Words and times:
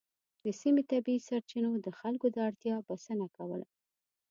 د 0.43 0.45
سیمې 0.61 0.81
طبیعي 0.91 1.19
سرچینو 1.27 1.71
د 1.85 1.87
خلکو 1.99 2.25
د 2.31 2.37
اړتیا 2.47 2.75
بسنه 2.87 3.25
کوله. 3.37 3.67